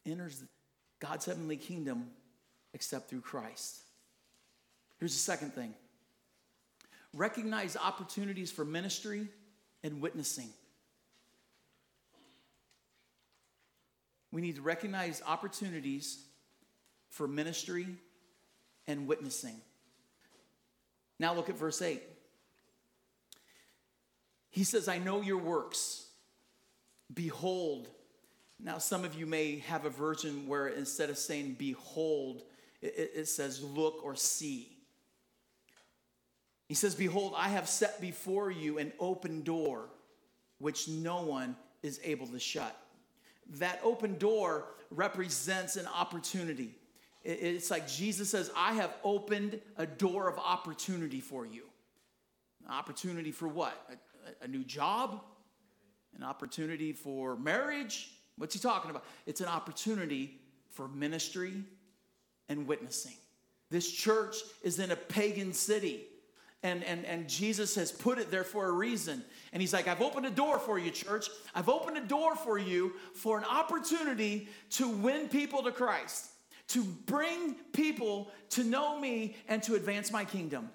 [0.05, 0.43] enters
[0.99, 2.07] God's heavenly kingdom
[2.73, 3.77] except through Christ.
[4.99, 5.73] Here's the second thing
[7.13, 9.27] recognize opportunities for ministry
[9.83, 10.49] and witnessing.
[14.31, 16.23] We need to recognize opportunities
[17.09, 17.87] for ministry
[18.91, 19.55] and witnessing.
[21.17, 22.01] Now look at verse 8.
[24.49, 26.07] He says, I know your works.
[27.13, 27.87] Behold.
[28.59, 32.43] Now, some of you may have a version where instead of saying behold,
[32.81, 34.77] it, it says look or see.
[36.67, 39.89] He says, Behold, I have set before you an open door
[40.59, 42.77] which no one is able to shut.
[43.55, 46.75] That open door represents an opportunity.
[47.23, 51.63] It's like Jesus says, I have opened a door of opportunity for you.
[52.65, 53.73] An opportunity for what?
[54.41, 55.21] A, a new job?
[56.17, 58.11] An opportunity for marriage?
[58.37, 59.05] What's he talking about?
[59.25, 60.39] It's an opportunity
[60.71, 61.53] for ministry
[62.49, 63.15] and witnessing.
[63.69, 66.01] This church is in a pagan city.
[66.63, 69.23] And, and, and Jesus has put it there for a reason.
[69.51, 71.29] And he's like, I've opened a door for you, church.
[71.55, 76.27] I've opened a door for you for an opportunity to win people to Christ,
[76.71, 80.69] to bring people to know me and to advance my kingdom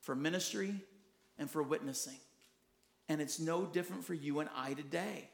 [0.00, 0.74] for ministry
[1.38, 2.18] and for witnessing.
[3.08, 5.28] And it's no different for you and I today.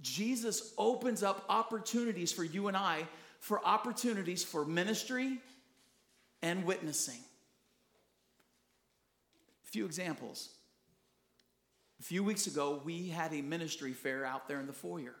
[0.00, 3.06] Jesus opens up opportunities for you and I
[3.40, 5.38] for opportunities for ministry
[6.42, 7.18] and witnessing.
[9.64, 10.50] A few examples.
[12.00, 15.14] A few weeks ago, we had a ministry fair out there in the foyer.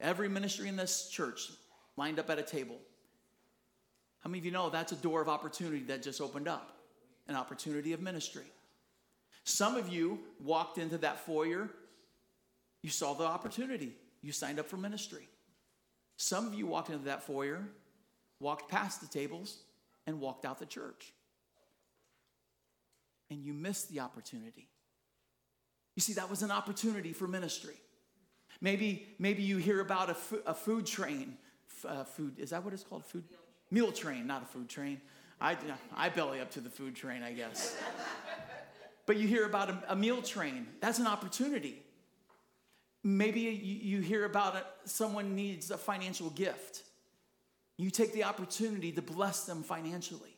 [0.00, 1.50] Every ministry in this church
[1.96, 2.76] lined up at a table.
[4.22, 6.76] How many of you know that's a door of opportunity that just opened up?
[7.28, 8.44] An opportunity of ministry.
[9.44, 11.68] Some of you walked into that foyer,
[12.82, 15.28] you saw the opportunity, you signed up for ministry.
[16.16, 17.64] Some of you walked into that foyer,
[18.38, 19.58] walked past the tables,
[20.06, 21.12] and walked out the church.
[23.30, 24.68] And you missed the opportunity.
[25.96, 27.74] You see, that was an opportunity for ministry.
[28.60, 30.10] Maybe, maybe you hear about
[30.46, 31.36] a, food train.
[31.68, 33.04] F- uh, food, is that what it's called?
[33.04, 33.24] Food?
[33.72, 35.00] Meal train, not a food train.
[35.40, 35.56] I,
[35.96, 37.74] I belly up to the food train, I guess.
[39.06, 40.66] but you hear about a, a meal train.
[40.80, 41.82] That's an opportunity.
[43.02, 46.82] Maybe you, you hear about someone needs a financial gift.
[47.78, 50.36] You take the opportunity to bless them financially.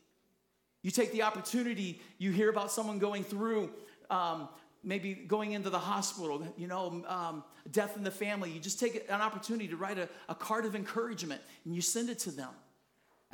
[0.82, 3.70] You take the opportunity, you hear about someone going through,
[4.10, 4.48] um,
[4.84, 7.42] maybe going into the hospital, you know, um,
[7.72, 8.52] death in the family.
[8.52, 12.10] You just take an opportunity to write a, a card of encouragement and you send
[12.10, 12.50] it to them.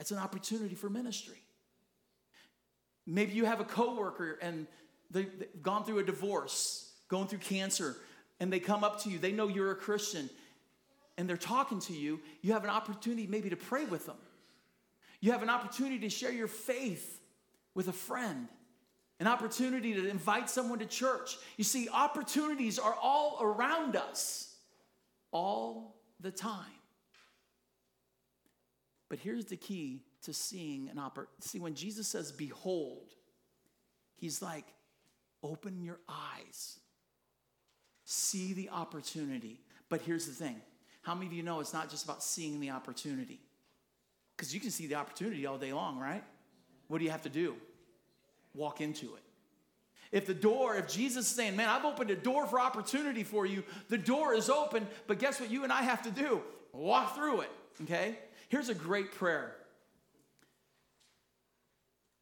[0.01, 1.43] That's an opportunity for ministry.
[3.07, 4.67] Maybe you have a coworker and
[5.11, 7.97] they've gone through a divorce, going through cancer,
[8.41, 9.19] and they come up to you.
[9.19, 10.31] They know you're a Christian,
[11.19, 14.17] and they're talking to you, you have an opportunity maybe to pray with them.
[15.21, 17.21] You have an opportunity to share your faith
[17.75, 18.49] with a friend,
[19.19, 21.37] an opportunity to invite someone to church.
[21.59, 24.55] You see, opportunities are all around us
[25.31, 26.80] all the time.
[29.11, 31.33] But here's the key to seeing an opportunity.
[31.41, 33.13] See, when Jesus says, Behold,
[34.17, 34.65] he's like,
[35.43, 36.79] Open your eyes,
[38.05, 39.61] see the opportunity.
[39.89, 40.63] But here's the thing
[41.03, 43.41] how many of you know it's not just about seeing the opportunity?
[44.37, 46.23] Because you can see the opportunity all day long, right?
[46.89, 47.57] What do you have to do?
[48.55, 49.23] Walk into it.
[50.13, 53.47] If the door, if Jesus is saying, Man, I've opened a door for opportunity for
[53.47, 56.43] you, the door is open, but guess what you and I have to do?
[56.73, 57.51] Walk through it,
[57.83, 58.19] okay?
[58.51, 59.55] Here's a great prayer.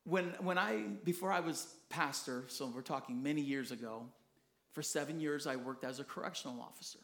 [0.04, 4.02] When, when I, before I was pastor, so we're talking many years ago,
[4.72, 6.98] for seven years I worked as a correctional officer.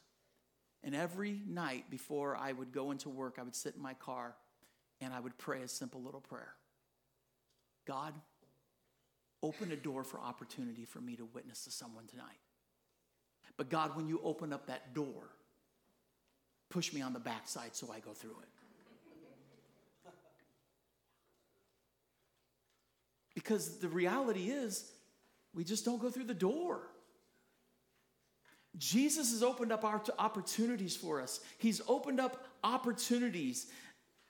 [0.82, 4.36] And every night before I would go into work, I would sit in my car
[5.00, 6.54] and I would pray a simple little prayer
[7.86, 8.12] God,
[9.42, 12.40] open a door for opportunity for me to witness to someone tonight.
[13.56, 15.30] But God, when you open up that door,
[16.68, 18.53] push me on the backside so I go through it.
[23.34, 24.90] Because the reality is,
[25.54, 26.82] we just don't go through the door.
[28.76, 31.40] Jesus has opened up our opportunities for us.
[31.58, 33.66] He's opened up opportunities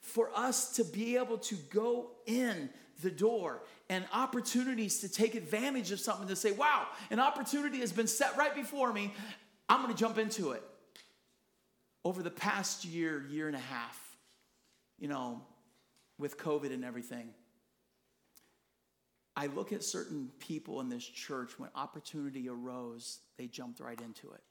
[0.01, 2.69] for us to be able to go in
[3.03, 7.93] the door and opportunities to take advantage of something to say, wow, an opportunity has
[7.93, 9.13] been set right before me.
[9.69, 10.63] I'm going to jump into it.
[12.05, 13.99] Over the past year, year and a half,
[14.99, 15.41] you know,
[16.19, 17.31] with COVID and everything,
[19.37, 24.33] I look at certain people in this church, when opportunity arose, they jumped right into
[24.33, 24.43] it.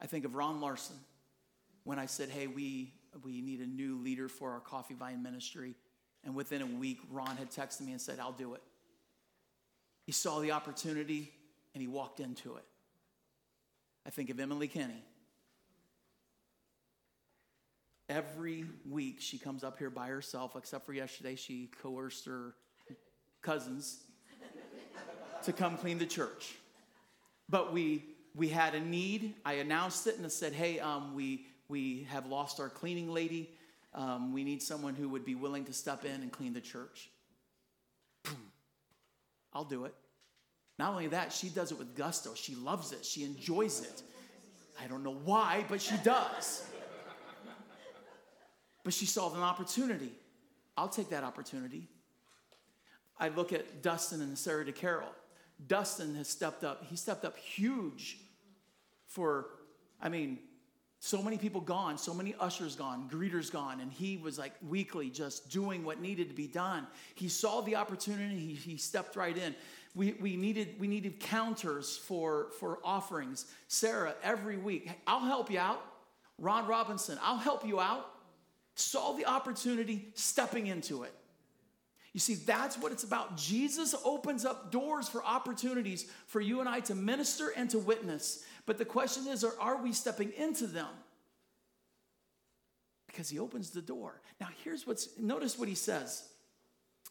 [0.00, 0.96] I think of Ron Larson
[1.84, 2.92] when I said, hey, we,
[3.24, 5.74] we need a new leader for our Coffee Vine ministry.
[6.24, 8.62] And within a week, Ron had texted me and said, I'll do it.
[10.04, 11.32] He saw the opportunity
[11.74, 12.64] and he walked into it.
[14.06, 15.02] I think of Emily Kenny.
[18.08, 22.54] Every week she comes up here by herself, except for yesterday, she coerced her
[23.42, 24.02] cousins
[25.44, 26.54] to come clean the church.
[27.48, 29.34] But we we had a need.
[29.44, 33.50] I announced it and I said, "Hey, um, we we have lost our cleaning lady.
[33.94, 37.10] Um, we need someone who would be willing to step in and clean the church."
[39.52, 39.94] I'll do it.
[40.78, 42.34] Not only that, she does it with gusto.
[42.34, 43.04] She loves it.
[43.04, 44.02] She enjoys it.
[44.80, 46.64] I don't know why, but she does.
[48.84, 50.12] But she saw an opportunity.
[50.76, 51.88] I'll take that opportunity.
[53.18, 55.14] I look at Dustin and Sarah DeCarroll.
[55.66, 56.84] Dustin has stepped up.
[56.88, 58.18] He stepped up huge
[59.06, 59.46] for,
[60.00, 60.38] I mean,
[61.00, 65.10] so many people gone, so many ushers gone, greeters gone, and he was like weekly
[65.10, 66.86] just doing what needed to be done.
[67.14, 69.54] He saw the opportunity, he, he stepped right in.
[69.94, 73.46] We, we, needed, we needed counters for, for offerings.
[73.68, 75.82] Sarah, every week, I'll help you out.
[76.38, 78.08] Ron Robinson, I'll help you out.
[78.74, 81.12] Saw the opportunity, stepping into it.
[82.18, 83.36] You see, that's what it's about.
[83.36, 88.44] Jesus opens up doors for opportunities for you and I to minister and to witness.
[88.66, 90.88] But the question is, are, are we stepping into them?
[93.06, 94.20] Because he opens the door.
[94.40, 96.24] Now, here's what's notice what he says.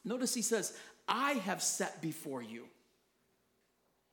[0.04, 2.66] Notice he says, I have set before you.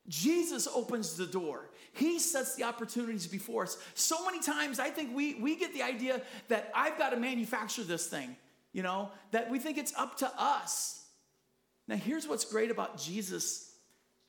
[0.06, 1.70] Jesus opens the door.
[1.92, 3.78] He sets the opportunities before us.
[3.94, 7.82] So many times, I think we, we get the idea that I've got to manufacture
[7.82, 8.36] this thing,
[8.74, 11.06] you know, that we think it's up to us.
[11.88, 13.72] Now, here's what's great about Jesus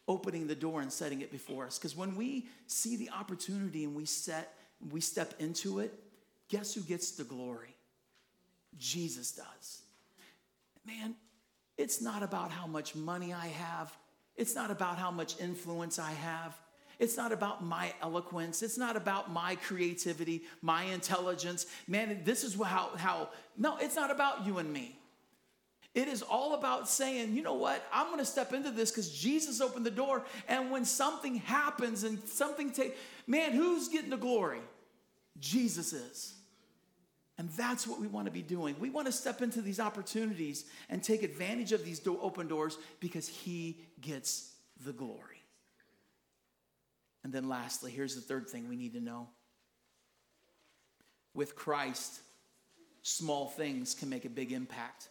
[0.07, 1.77] opening the door and setting it before us.
[1.77, 4.53] Because when we see the opportunity and we set,
[4.91, 5.93] we step into it,
[6.47, 7.75] guess who gets the glory?
[8.77, 9.81] Jesus does.
[10.85, 11.15] Man,
[11.77, 13.91] it's not about how much money I have.
[14.35, 16.55] It's not about how much influence I have.
[16.99, 18.63] It's not about my eloquence.
[18.63, 21.65] It's not about my creativity, my intelligence.
[21.87, 24.97] Man, this is how, how no, it's not about you and me.
[25.93, 29.61] It is all about saying, you know what, I'm gonna step into this because Jesus
[29.61, 30.23] opened the door.
[30.47, 34.59] And when something happens and something take, man, who's getting the glory?
[35.39, 36.33] Jesus is.
[37.37, 38.75] And that's what we want to be doing.
[38.79, 43.27] We want to step into these opportunities and take advantage of these open doors because
[43.27, 44.53] He gets
[44.85, 45.34] the glory.
[47.25, 49.29] And then, lastly, here's the third thing we need to know
[51.33, 52.19] with Christ,
[53.01, 55.09] small things can make a big impact.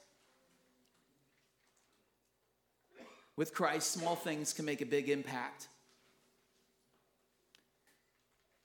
[3.35, 5.67] With Christ, small things can make a big impact.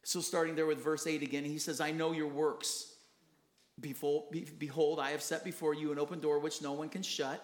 [0.03, 2.93] So, starting there with verse 8 again, he says, I know your works.
[3.81, 7.43] Behold, I have set before you an open door which no one can shut.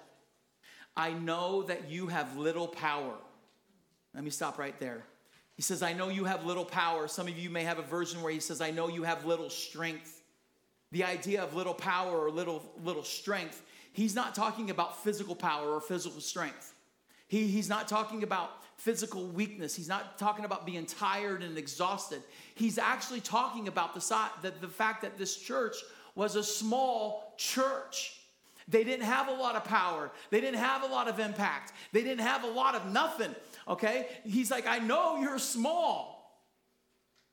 [0.95, 3.15] I know that you have little power.
[4.13, 5.03] Let me stop right there.
[5.55, 7.07] He says, I know you have little power.
[7.07, 9.49] Some of you may have a version where he says, I know you have little
[9.49, 10.21] strength.
[10.91, 13.63] The idea of little power or little, little strength,
[13.93, 16.73] he's not talking about physical power or physical strength.
[17.27, 19.75] He, he's not talking about physical weakness.
[19.75, 22.21] He's not talking about being tired and exhausted.
[22.53, 25.75] He's actually talking about the, the, the fact that this church
[26.15, 28.19] was a small church.
[28.67, 30.11] They didn't have a lot of power.
[30.31, 31.73] They didn't have a lot of impact.
[31.91, 33.33] They didn't have a lot of nothing.
[33.67, 34.07] Okay?
[34.23, 36.15] He's like, I know you're small.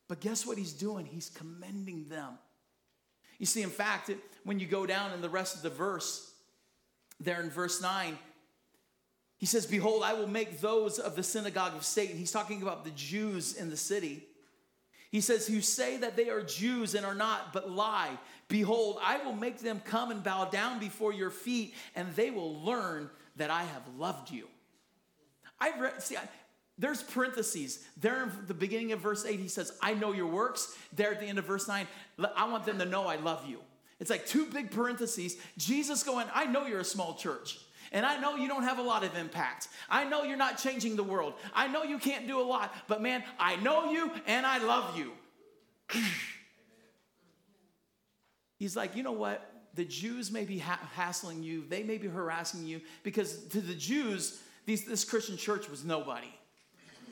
[0.09, 1.07] But guess what he's doing?
[1.07, 2.39] He's commending them.
[3.39, 4.11] You see, in fact,
[4.45, 6.33] when you go down in the rest of the verse,
[7.21, 8.19] there in verse 9,
[9.39, 12.17] he says, Behold, I will make those of the synagogue of Satan.
[12.17, 14.25] He's talking about the Jews in the city.
[15.11, 18.11] He says, Who say that they are Jews and are not, but lie.
[18.49, 22.61] Behold, I will make them come and bow down before your feet, and they will
[22.63, 24.47] learn that I have loved you.
[25.63, 26.29] I read, see, I,
[26.77, 27.85] there's parentheses.
[27.97, 30.77] There in the beginning of verse 8, he says, I know your works.
[30.93, 31.87] There at the end of verse 9,
[32.37, 33.61] I want them to know I love you.
[34.01, 35.37] It's like two big parentheses.
[35.57, 37.61] Jesus going, I know you're a small church.
[37.93, 39.69] And I know you don't have a lot of impact.
[39.89, 41.35] I know you're not changing the world.
[41.55, 44.97] I know you can't do a lot, but man, I know you and I love
[44.97, 45.13] you.
[48.59, 49.49] He's like, you know what?
[49.75, 53.75] The Jews may be ha- hassling you, they may be harassing you, because to the
[53.75, 56.33] Jews, these, this Christian church was nobody.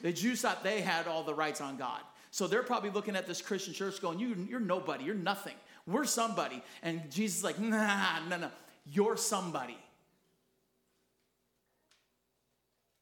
[0.02, 2.00] The Jews thought they had all the rights on God.
[2.30, 5.54] So they're probably looking at this Christian church going, you, You're nobody, you're nothing.
[5.86, 6.62] We're somebody.
[6.82, 8.50] And Jesus is like, Nah, no, no,
[8.86, 9.76] you're somebody.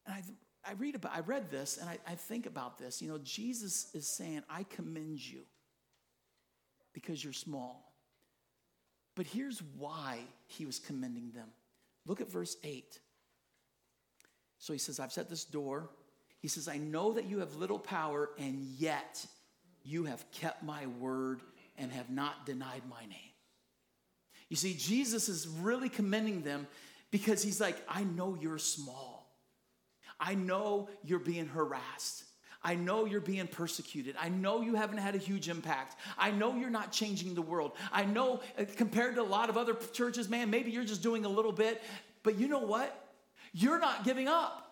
[0.05, 3.01] And I, I read about, I read this and I, I think about this.
[3.01, 5.41] You know, Jesus is saying, I commend you
[6.93, 7.93] because you're small.
[9.15, 11.49] But here's why he was commending them.
[12.05, 12.99] Look at verse 8.
[14.59, 15.89] So he says, I've set this door.
[16.41, 19.25] He says, I know that you have little power, and yet
[19.83, 21.41] you have kept my word
[21.77, 23.33] and have not denied my name.
[24.49, 26.67] You see, Jesus is really commending them
[27.11, 29.31] because he's like, I know you're small.
[30.19, 32.25] I know you're being harassed.
[32.61, 34.15] I know you're being persecuted.
[34.19, 35.95] I know you haven't had a huge impact.
[36.17, 37.71] I know you're not changing the world.
[37.91, 41.23] I know uh, compared to a lot of other churches, man, maybe you're just doing
[41.23, 41.81] a little bit.
[42.21, 43.08] But you know what?
[43.53, 44.65] You're not giving up.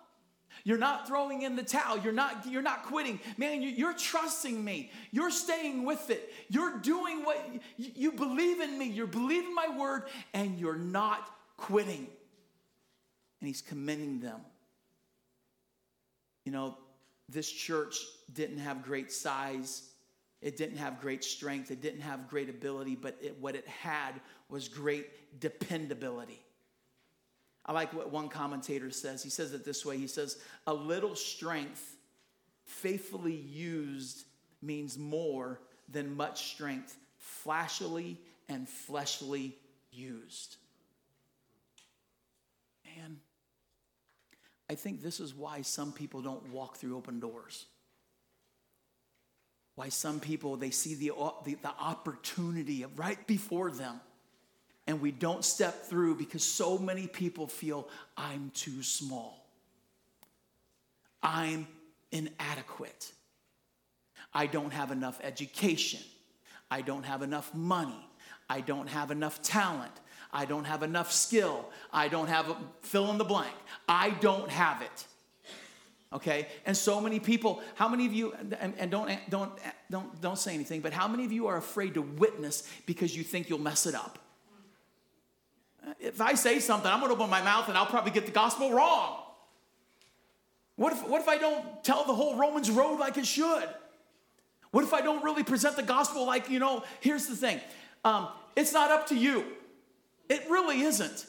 [0.64, 2.00] You're not throwing in the towel.
[2.00, 3.20] You're not, you're not quitting.
[3.38, 4.92] Man, you, are trusting me.
[5.12, 6.34] You're staying with it.
[6.50, 7.38] You're doing what
[7.78, 8.86] you, you believe in me.
[8.86, 10.04] You're believing my word,
[10.34, 12.08] and you're not quitting.
[13.40, 14.42] And he's commending them
[16.48, 16.78] you know,
[17.28, 17.98] this church
[18.32, 19.90] didn't have great size,
[20.42, 24.14] it didn't have great strength, it didn't have great ability, but it, what it had
[24.48, 26.42] was great dependability.
[27.68, 29.22] I like what one commentator says.
[29.22, 31.96] He says it this way He says, A little strength
[32.66, 34.26] faithfully used
[34.62, 35.60] means more
[35.90, 39.56] than much strength flashily and fleshly
[39.92, 40.58] used.
[42.86, 43.18] Man,
[44.70, 47.66] I think this is why some people don't walk through open doors.
[49.76, 51.12] Why some people, they see the,
[51.46, 54.00] the, the opportunity right before them
[54.88, 59.46] and we don't step through because so many people feel I'm too small.
[61.22, 61.68] I'm
[62.12, 63.12] inadequate.
[64.34, 66.00] I don't have enough education.
[66.72, 68.08] I don't have enough money.
[68.50, 69.92] I don't have enough talent.
[70.32, 71.70] I don't have enough skill.
[71.92, 73.54] I don't have a fill in the blank.
[73.88, 75.06] I don't have it.
[76.14, 76.48] Okay?
[76.66, 79.52] And so many people, how many of you and, and don't don't
[79.92, 83.24] don't don't say anything, but how many of you are afraid to witness because you
[83.24, 84.20] think you'll mess it up?
[86.00, 88.32] If I say something, I'm going to open my mouth and I'll probably get the
[88.32, 89.24] gospel wrong.
[90.76, 93.68] What if, what if I don't tell the whole Romans road like it should?
[94.72, 97.60] What if I don't really present the gospel like, you know, here's the thing
[98.04, 99.44] um, it's not up to you.
[100.30, 101.26] It really isn't.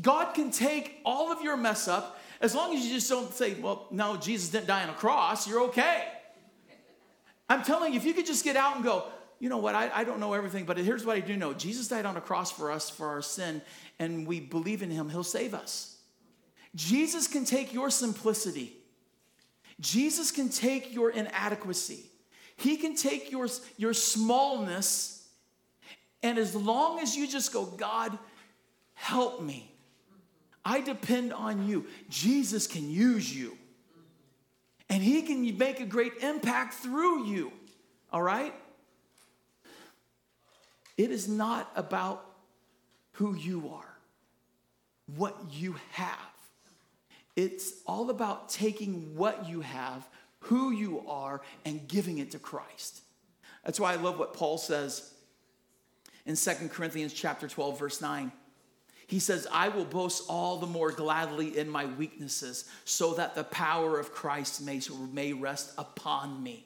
[0.00, 3.54] God can take all of your mess up as long as you just don't say,
[3.54, 6.04] well, no, Jesus didn't die on a cross, you're okay.
[7.48, 9.04] I'm telling you, if you could just get out and go,
[9.38, 11.88] you know what, I, I don't know everything, but here's what I do know Jesus
[11.88, 13.62] died on a cross for us for our sin,
[13.98, 15.96] and we believe in him, he'll save us.
[16.74, 18.76] Jesus can take your simplicity,
[19.80, 22.04] Jesus can take your inadequacy,
[22.56, 25.28] he can take your, your smallness,
[26.22, 28.18] and as long as you just go, God,
[28.94, 29.72] help me.
[30.64, 31.86] I depend on you.
[32.08, 33.56] Jesus can use you.
[34.88, 37.52] And he can make a great impact through you.
[38.12, 38.52] All right?
[40.96, 42.24] It is not about
[43.12, 43.96] who you are,
[45.16, 46.10] what you have.
[47.34, 50.08] It's all about taking what you have,
[50.40, 53.02] who you are, and giving it to Christ.
[53.64, 55.12] That's why I love what Paul says
[56.24, 58.32] in Second Corinthians chapter 12, verse 9.
[59.06, 63.44] He says, I will boast all the more gladly in my weaknesses, so that the
[63.44, 64.80] power of Christ may,
[65.12, 66.64] may rest upon me.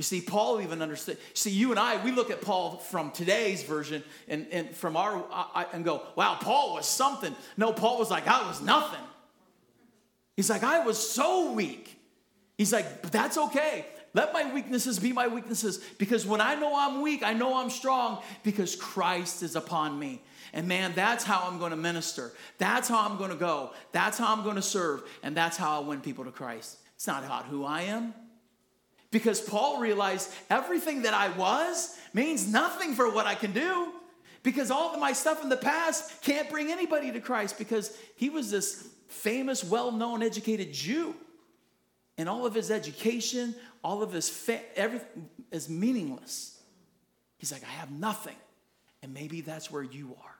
[0.00, 1.18] You see, Paul even understood.
[1.34, 5.22] See, you and I, we look at Paul from today's version and, and from our
[5.30, 7.36] I, and go, wow, Paul was something.
[7.58, 9.04] No, Paul was like, I was nothing.
[10.38, 12.00] He's like, I was so weak.
[12.56, 13.84] He's like, but that's okay.
[14.14, 17.68] Let my weaknesses be my weaknesses because when I know I'm weak, I know I'm
[17.68, 20.22] strong because Christ is upon me.
[20.54, 22.32] And man, that's how I'm going to minister.
[22.56, 23.72] That's how I'm going to go.
[23.92, 25.02] That's how I'm going to serve.
[25.22, 26.78] And that's how I win people to Christ.
[26.94, 28.14] It's not about who I am,
[29.10, 33.92] because Paul realized everything that I was means nothing for what I can do.
[34.42, 38.30] Because all of my stuff in the past can't bring anybody to Christ because he
[38.30, 41.14] was this famous, well known, educated Jew.
[42.16, 46.58] And all of his education, all of his fa- everything is meaningless.
[47.38, 48.36] He's like, I have nothing.
[49.02, 50.36] And maybe that's where you are.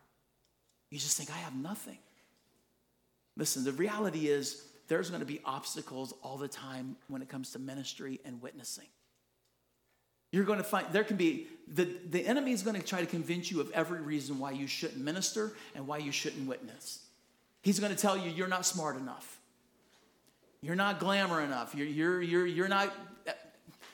[0.90, 1.98] You just think, I have nothing.
[3.36, 7.52] Listen, the reality is, there's going to be obstacles all the time when it comes
[7.52, 8.88] to ministry and witnessing.
[10.32, 13.06] You're going to find there can be the, the enemy is going to try to
[13.06, 17.04] convince you of every reason why you shouldn't minister and why you shouldn't witness.
[17.62, 19.38] He's going to tell you you're not smart enough.
[20.60, 21.72] You're not glamour enough.
[21.72, 22.92] You're, you're, you're, you're not,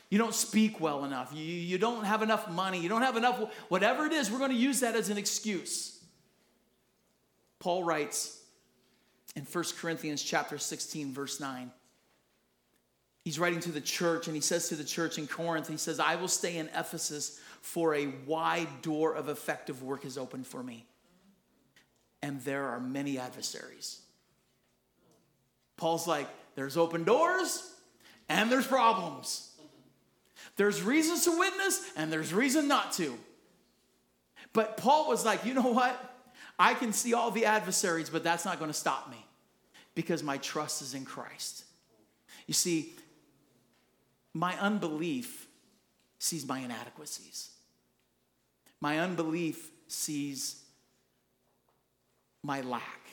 [0.08, 1.30] you don't speak well enough.
[1.34, 2.80] You, you don't have enough money.
[2.80, 6.00] You don't have enough, whatever it is, we're going to use that as an excuse.
[7.58, 8.40] Paul writes,
[9.36, 11.70] in 1 Corinthians chapter 16 verse 9.
[13.22, 16.00] He's writing to the church and he says to the church in Corinth, he says,
[16.00, 20.62] "I will stay in Ephesus for a wide door of effective work is open for
[20.62, 20.86] me.
[22.22, 24.00] And there are many adversaries."
[25.76, 27.70] Paul's like, there's open doors
[28.30, 29.52] and there's problems.
[30.56, 33.18] There's reasons to witness and there's reason not to.
[34.54, 36.14] But Paul was like, you know what?
[36.58, 39.25] I can see all the adversaries, but that's not going to stop me
[39.96, 41.64] because my trust is in Christ.
[42.46, 42.92] You see,
[44.32, 45.48] my unbelief
[46.20, 47.50] sees my inadequacies.
[48.80, 50.62] My unbelief sees
[52.42, 53.08] my lack,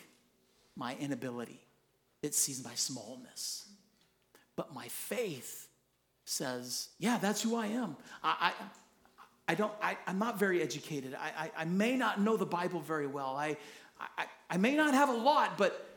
[0.75, 1.61] my inability.
[2.21, 3.65] It sees my smallness.
[4.57, 5.69] But my faith
[6.25, 7.95] says, yeah, that's who I am.
[8.23, 8.53] I, I,
[9.47, 11.15] I don't, I, am not very educated.
[11.15, 13.35] I, I, I, may not know the Bible very well.
[13.37, 13.57] I,
[13.99, 15.92] I, I may not have a lot, but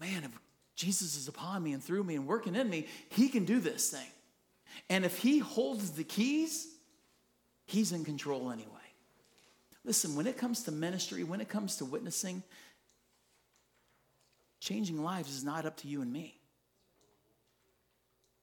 [0.00, 0.30] man, if
[0.74, 3.90] Jesus is upon me and through me and working in me, he can do this
[3.90, 4.08] thing.
[4.88, 6.66] And if he holds the keys,
[7.66, 8.68] he's in control anyway.
[9.84, 12.42] Listen, when it comes to ministry, when it comes to witnessing,
[14.60, 16.36] changing lives is not up to you and me.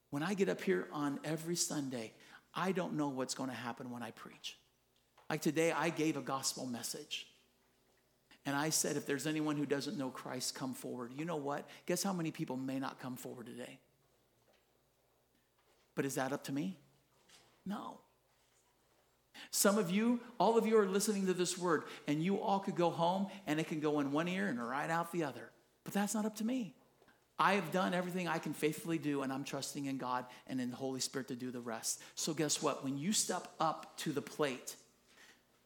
[0.09, 2.13] When I get up here on every Sunday,
[2.53, 4.57] I don't know what's going to happen when I preach.
[5.29, 7.27] Like today, I gave a gospel message.
[8.47, 11.11] And I said, if there's anyone who doesn't know Christ, come forward.
[11.17, 11.67] You know what?
[11.85, 13.77] Guess how many people may not come forward today?
[15.95, 16.77] But is that up to me?
[17.65, 17.99] No.
[19.51, 22.77] Some of you, all of you are listening to this word, and you all could
[22.77, 25.49] go home and it can go in one ear and right out the other.
[25.83, 26.73] But that's not up to me.
[27.37, 30.71] I have done everything I can faithfully do, and I'm trusting in God and in
[30.71, 32.01] the Holy Spirit to do the rest.
[32.15, 32.85] So, guess what?
[32.85, 34.77] When you step up to the plate,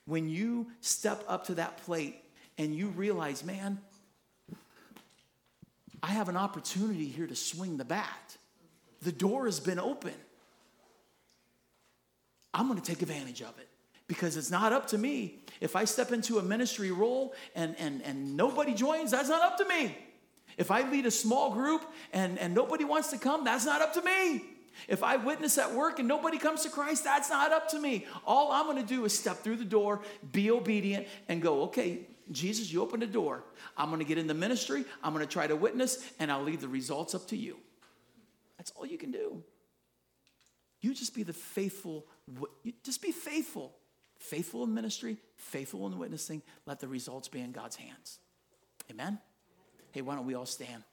[0.06, 2.16] when you step up to that plate
[2.58, 3.80] and you realize, man,
[6.04, 8.38] I have an opportunity here to swing the bat,
[9.02, 10.14] the door has been open.
[12.54, 13.68] I'm going to take advantage of it
[14.08, 15.40] because it's not up to me.
[15.62, 19.58] If I step into a ministry role and, and, and nobody joins, that's not up
[19.60, 19.98] to me.
[20.58, 21.82] If I lead a small group
[22.12, 24.44] and, and nobody wants to come, that's not up to me.
[24.88, 28.06] If I witness at work and nobody comes to Christ, that's not up to me.
[28.26, 32.00] All I'm going to do is step through the door, be obedient, and go, okay,
[32.32, 33.44] Jesus, you open the door.
[33.78, 34.86] I'm going to get in the ministry.
[35.04, 37.58] I'm going to try to witness, and I'll leave the results up to you.
[38.58, 39.44] That's all you can do.
[40.82, 42.06] You just be the faithful,
[42.84, 43.74] just be faithful.
[44.20, 46.44] Faithful in ministry, faithful in witnessing.
[46.68, 48.20] Let the results be in God's hands.
[48.92, 49.18] Amen?
[49.94, 50.84] Hey, why don't we all stand?